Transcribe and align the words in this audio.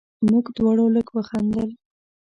موږ 0.29 0.45
دواړو 0.57 0.85
لږ 0.95 1.07
وخندل. 1.17 1.69